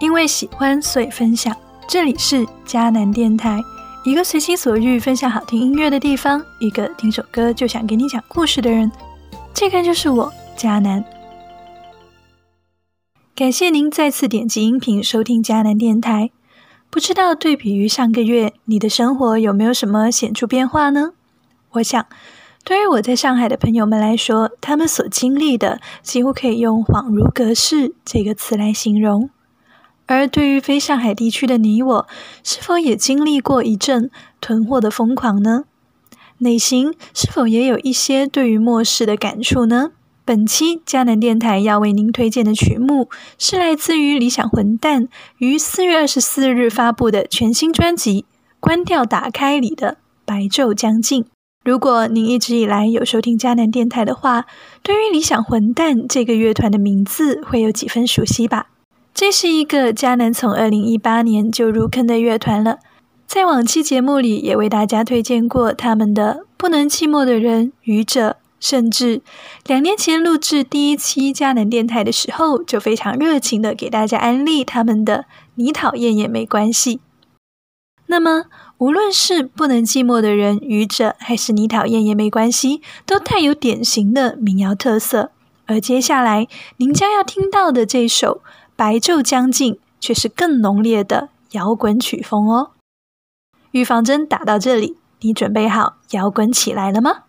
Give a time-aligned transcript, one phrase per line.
[0.00, 1.54] 因为喜欢，所以分享。
[1.88, 3.60] 这里是迦南电台，
[4.04, 8.90] 一个随心所欲分享好听音乐的地方，一个听首歌就想给你讲故事的人。
[9.52, 11.04] 这个就是我，迦南。
[13.34, 16.30] 感谢您再次点击音频收听迦南电台。
[16.90, 21.12] 不知道对比于上个月，你的生活有没有什么显著变化呢？
[21.72, 22.06] 我想，
[22.64, 29.30] 对于我在上海的朋友们来说，他们所经历的几乎可以用“恍如隔世”这个词来形容。
[30.08, 32.08] 而对于非上海地区的你我，
[32.42, 35.64] 是否也经历过一阵囤货的疯狂呢？
[36.38, 39.90] 内心是否也有一些对于末世的感触呢？
[40.24, 43.08] 本期迦南电台要为您推荐的曲目，
[43.38, 45.08] 是来自于理想混蛋
[45.38, 48.22] 于四月二十四日发布的全新专辑
[48.60, 49.92] 《关掉打开》里的
[50.24, 51.24] 《白昼将近》。
[51.64, 54.46] 如果您一直以来有收听迦南电台的话，
[54.82, 58.68] 对于理想混蛋这个乐团的名字会有几分熟悉吧？
[59.18, 62.78] 这是一个迦南从二零一八年就入坑的乐团了，
[63.26, 68.30] 在往期节目里也为大家推荐过他们的《不能寂寞的人》《愚者》。
[68.60, 69.22] 甚至
[69.66, 75.24] 两年前录制第一期迦南电台的时候，就非常热情的给大家安利他们的
[75.56, 77.00] “你讨厌也没关系”。
[78.06, 78.44] 那么，
[78.76, 85.32] 无论是不能寂寞的人、愚者，还是你讨厌也没关系，都带有典型的民谣特色。
[85.66, 88.42] 而接下来您将要听到的这首
[88.78, 92.70] 《白昼将近》，却是更浓烈的摇滚曲风哦。
[93.72, 97.24] 预防针打到这里，你准备好摇滚起来了吗？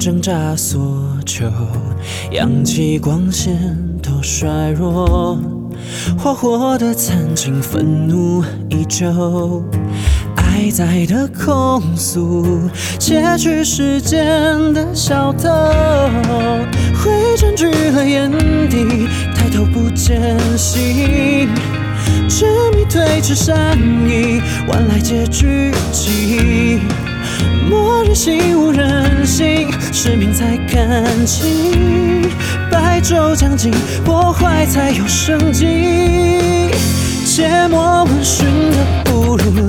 [0.00, 0.80] 挣扎索
[1.26, 1.44] 求，
[2.32, 5.38] 氧气光线都衰弱，
[6.16, 9.62] 花火的残情，愤怒依旧，
[10.36, 15.50] 爱在的控诉，窃取时间的小偷，
[16.94, 18.30] 灰占据了眼
[18.70, 19.06] 底，
[19.36, 20.18] 抬头不见
[20.56, 21.46] 心。
[22.26, 23.76] 执迷推迟善
[24.08, 26.78] 意，晚来结局寂
[27.68, 29.19] 末日心无人，
[30.02, 32.22] 失明才看清。
[32.70, 33.70] 白昼将近，
[34.02, 36.70] 破坏才有生机。
[37.26, 39.68] 切莫问讯的不如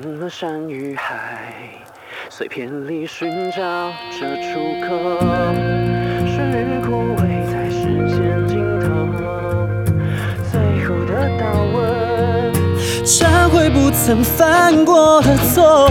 [0.00, 0.28] 亮。
[0.30, 1.54] 山与海，
[2.28, 3.62] 碎片里寻找
[4.12, 4.88] 着出口。
[6.26, 8.86] 生与枯萎在时间尽头，
[10.50, 11.10] 最后的
[11.40, 11.42] 祷
[11.74, 12.52] 文，
[13.04, 15.90] 忏悔不曾犯过的错。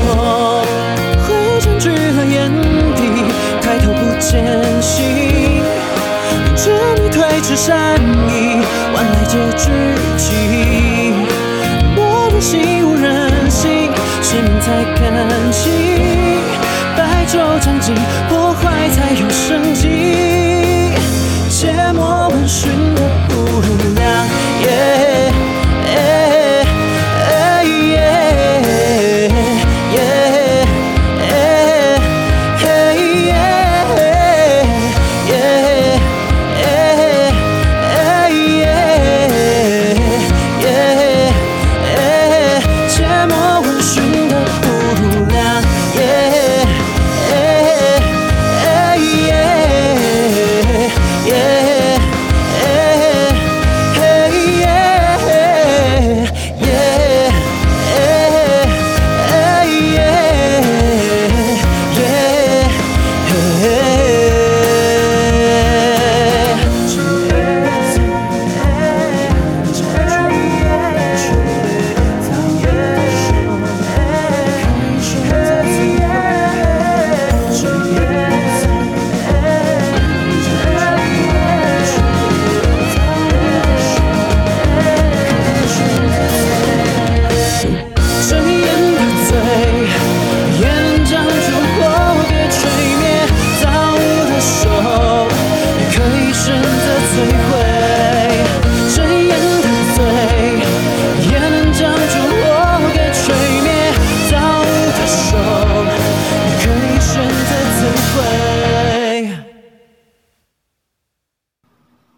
[1.28, 2.52] 灰占据了眼
[2.96, 3.02] 底，
[3.60, 4.46] 抬头不见
[4.82, 5.64] 星。
[6.56, 8.62] 执迷推迟善意，
[8.94, 9.72] 换来结局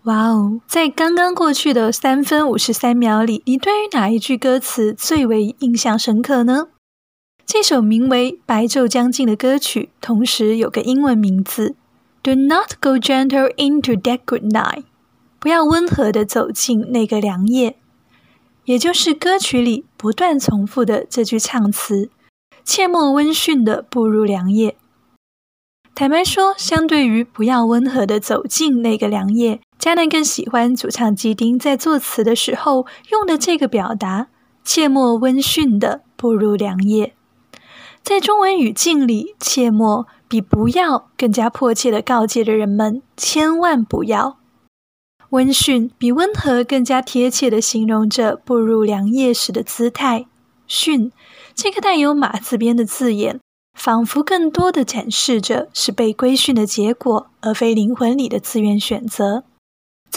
[0.09, 0.59] 哇哦！
[0.65, 6.69] 在刚刚过去的三分五十三秒里，你对于哪一句歌词最为印象深刻呢？
[7.45, 11.75] 这首名为《白昼将近》的歌曲，同时有个英文名字
[12.23, 14.85] ：Do not go gentle into that good night。
[15.39, 17.75] 不要温和的走进那个凉夜，
[18.65, 22.09] 也就是歌曲里不断重复的这句唱词：
[22.65, 24.75] 切莫温驯的步入凉夜。
[25.94, 29.62] 坦白说，相对于不要温和的走进那个凉夜。
[29.79, 34.27] 迦南更喜欢主唱基丁在作词的时候用的这个表达
[34.65, 37.15] ：“切莫温驯的步入良夜。”
[38.03, 44.37] 在中文语境里，“切莫”比“不要”更加迫切的告诫着人们千万不要
[45.31, 50.25] ；“温驯”比“温和”更加贴切的形容着步入良夜时的姿态。
[50.67, 51.11] “驯”
[51.55, 53.39] 这个带有“马”字边的字眼，
[53.77, 59.45] 仿佛更多的展示着是被规训的结果，而非灵魂里的自愿选择。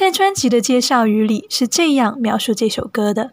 [0.03, 3.31] 在专辑的介绍语里是这样描述这首歌的：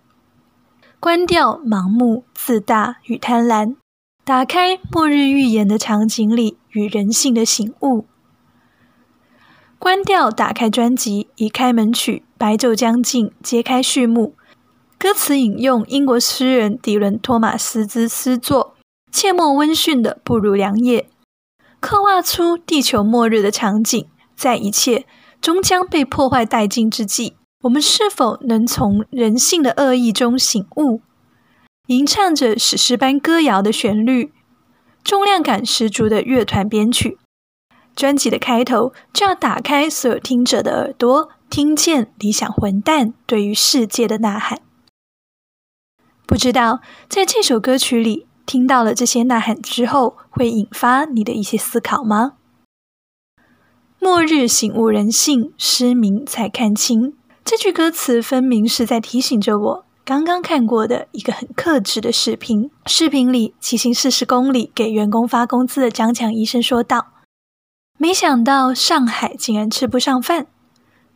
[1.00, 3.76] 关掉盲目、自大与贪婪，
[4.24, 8.06] 打开末日预言的场景里与人性的醒悟。
[9.80, 14.36] 关掉，打开专辑，以开门曲《白昼将近》揭开序幕。
[15.00, 18.76] 歌词引用英国诗人迪伦·托马斯之诗作
[19.12, 21.10] ：“切莫温驯的步入良夜”，
[21.82, 25.08] 刻画出地球末日的场景，在一切。
[25.42, 31.02] 终将被破坏殆尽之际，我们是否能从人性的恶意中醒悟？
[31.88, 34.32] 吟唱着史诗般歌谣的旋律，
[35.04, 37.18] 重量感十足的乐团编曲，
[37.96, 44.62] 专辑的开头就要打开所有听者的耳朵，听见理想混蛋对于世界的呐喊。
[46.28, 52.34] 不知道在这首歌曲里听到了这些呐喊之后，会引发你的一些思考吗？
[54.02, 57.16] 末日醒悟人性，失明才看清。
[57.44, 62.70] 这句歌词分明是在提醒着我刚刚看过的一个很克制的视频。
[62.86, 67.08] 视频里骑行四十公里给员工发工资的张强医生说道
[68.00, 70.48] ：“没想到上海竟然吃不上饭，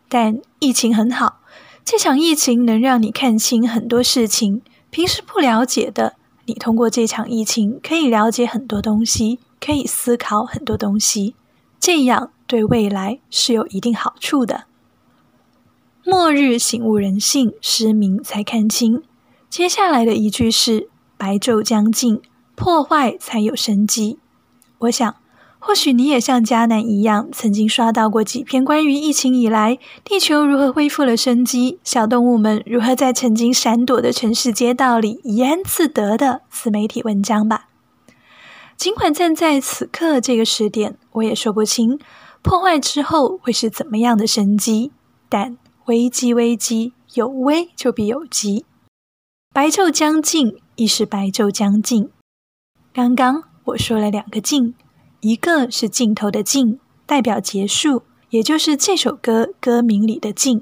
[0.10, 1.40] 但疫情很好。
[1.86, 6.16] 这场疫情能让你看清很多事情，平时不了解的，
[6.48, 11.36] 你通过这场疫情可以了解很多东西，可以思考很多东西。
[11.80, 14.66] 这样。”对未来是有一定好处的。
[16.06, 19.02] 末日醒悟人性，失明才看清。
[19.50, 22.22] 接下来的一句是：“白昼将近，
[22.54, 24.20] 破坏才有生机。”
[24.78, 25.16] 我想，
[25.58, 37.70] 或许你也像迦南一样，曾经刷到过几篇关于疫情以来地球如何恢复了生机，小动物们如何在曾经闪躲的城市街道里怡然自得的自媒体文章吧。
[38.78, 41.98] 尽管站在此刻这个时点，我也说不清。
[42.44, 44.92] 破坏之后会是怎么样的生机？
[45.30, 48.65] 但危机危机有危就必有机。
[49.53, 52.12] 白昼将近，亦是白昼将近。
[52.94, 54.75] 刚刚我说了两个“尽”，
[55.22, 60.60] 一个是尽头的“尽”，代表结束，也就是这首歌歌名里的“尽”；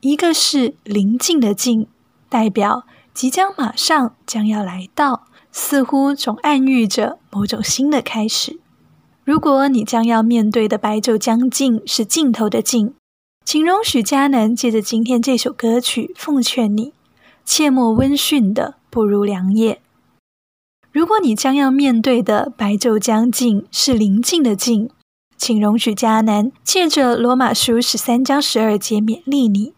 [0.00, 1.86] 一个是临近的“近”，
[2.28, 8.58] 代表即将马上将要来到，似乎总暗喻着某种新的开始。
[9.24, 12.92] 如果你将要面对的白昼将近是尽头的尽，
[13.44, 16.92] 请容许迦南借着今天这首歌曲奉劝你，
[17.44, 19.80] 切莫温驯的步入良夜。
[20.90, 24.90] 如果你将要面对的白昼将近是临近的近，
[25.36, 29.72] 请容许迦南借着罗马书十三章十二节勉励你：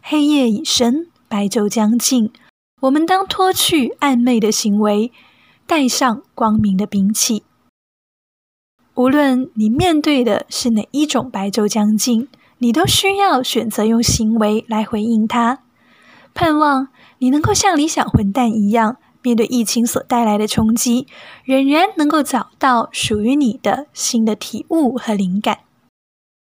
[0.00, 2.32] 黑夜已深，白昼将近，
[2.80, 5.12] 我们当脱去暧昧的行为，
[5.66, 7.42] 带上光明的兵器。
[8.98, 12.26] 无论你面对的是哪一种白昼将近，
[12.58, 15.60] 你都需要选择用行为来回应它。
[16.34, 16.88] 盼望
[17.18, 21.06] 你能够像理想混蛋一样，面对疫情所带来的冲击，
[21.44, 25.60] 仍然能够找到属于你的新的体悟和灵感。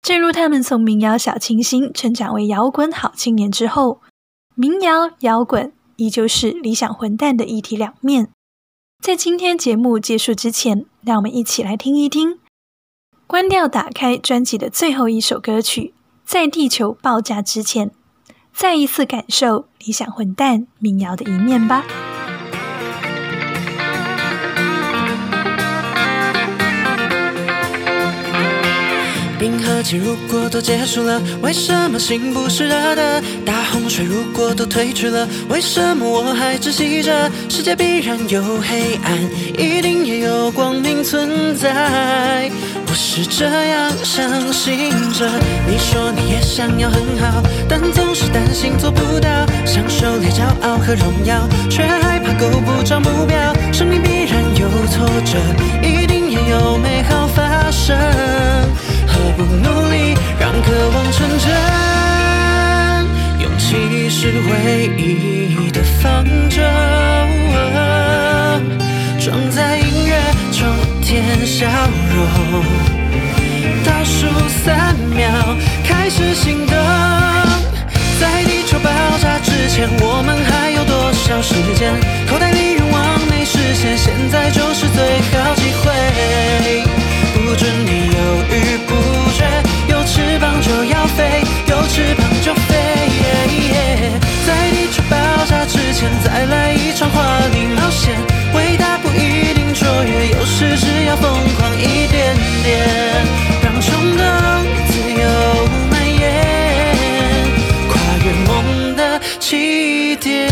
[0.01, 4.01] 正如他们从民谣小清新成长为摇滚好青年之后，
[4.55, 8.27] 民谣摇滚依旧是理想混蛋的一体两面。
[9.01, 12.40] 在今天节目结束之前，让我们一起来听一听。
[13.31, 15.93] 关掉，打开专辑的最后一首歌曲，
[16.25, 17.89] 在地球爆炸之前，
[18.53, 21.85] 再一次感受理想混蛋民谣的一面吧。
[29.39, 33.23] 冰河期如果都结束了，为什么心不是热的？
[33.43, 37.31] 大洪水如果都退去了，为什么我还窒息着？
[37.49, 39.17] 世界必然有黑暗，
[39.57, 42.51] 一定也有光明存在。
[42.91, 45.25] 我是这样相信着。
[45.65, 49.29] 你说你也想要很好，但总是担心做不到，
[49.65, 53.37] 想狩猎骄傲和荣耀，却害怕够不着目标。
[53.71, 55.39] 生命必然有挫折，
[55.81, 57.97] 一定也有美好发生。
[59.07, 61.49] 何不努力，让渴望成真？
[63.39, 66.61] 勇气是唯一的方舟，
[69.17, 70.19] 装在音乐，
[71.11, 71.67] 充填笑
[72.15, 72.63] 容。
[73.83, 74.27] 倒数
[74.63, 75.29] 三秒，
[75.83, 76.73] 开始行动。
[78.17, 78.89] 在地球爆
[79.21, 81.91] 炸之前，我们还有多少时间？
[82.29, 85.91] 口袋里愿望没实现，现在就是最好机会。
[87.33, 88.95] 不准你犹豫不
[89.35, 89.43] 决，
[89.89, 91.43] 有翅膀就要飞，
[100.61, 103.25] 越，有时只要疯狂一点点，
[103.63, 104.25] 让冲动
[104.87, 105.27] 自由
[105.89, 107.47] 蔓延，
[107.89, 110.51] 跨越梦的起点。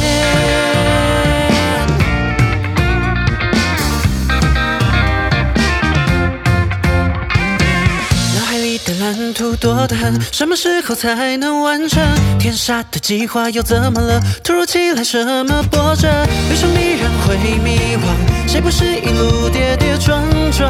[8.36, 12.04] 脑海里的蓝图多得很，什么时候才能完成？
[12.40, 14.20] 天杀的计划又怎么了？
[14.44, 16.10] 突如其来什么波折？
[16.50, 18.04] 旅程必然会迷惘，
[18.52, 20.68] 谁不是一路跌跌撞撞？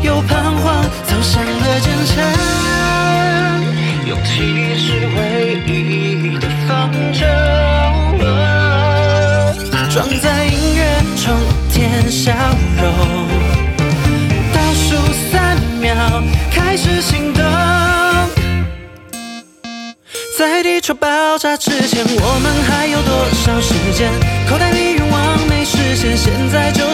[0.00, 2.22] 又彷徨，走向了坚强。
[4.06, 7.26] 勇气是唯一的方舟，
[9.90, 10.86] 装在音乐，
[11.20, 11.34] 充
[11.72, 12.32] 填笑
[12.80, 13.26] 容。
[14.54, 14.94] 倒数
[15.32, 16.22] 三秒，
[16.52, 17.42] 开始行动。
[20.38, 24.12] 在地球爆炸之前，我们还有多少时间？
[24.48, 24.95] 口袋里
[25.96, 26.85] 现，现在就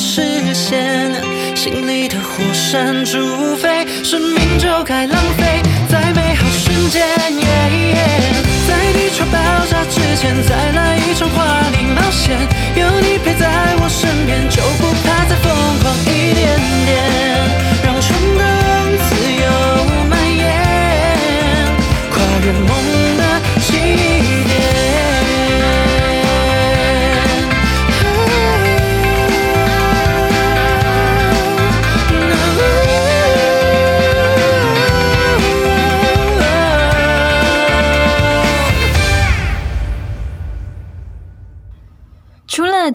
[0.00, 1.12] 实现？
[1.54, 7.06] 心里的火山煮沸，生命就该浪费在美好瞬间。
[8.66, 12.34] 在地球爆炸之前，再来一场华丽冒险。
[12.76, 13.46] 有你陪在
[13.78, 15.52] 我身边，就不怕再疯
[15.82, 17.29] 狂一点点，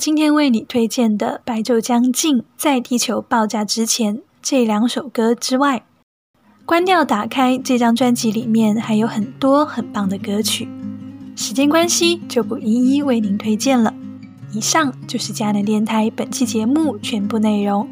[0.05, 5.83] 今天为你推荐的《白昼将近》在地球爆炸之前这两首歌之外，
[6.63, 10.69] 关掉打开这张专辑里面还有很多很棒的歌曲。
[11.35, 13.91] 时间关系就不一一为您推荐了。
[14.53, 17.89] 以上就是佳能电台本期节目全部内容。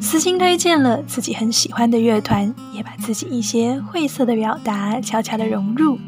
[0.00, 5.98] 私心推荐了自己很喜欢的乐团，也把自己一些晦涩的表达悄悄的融入。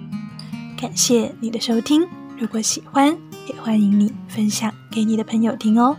[0.81, 3.15] 感谢你的收听，如果喜欢，
[3.47, 5.97] 也欢迎你分享给你的朋友听哦。